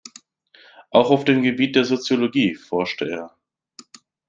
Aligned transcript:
Auch 0.89 1.11
auf 1.11 1.25
dem 1.25 1.43
Gebiet 1.43 1.75
der 1.75 1.85
Soziologie 1.85 2.55
forschte 2.55 3.07
er. 3.07 3.37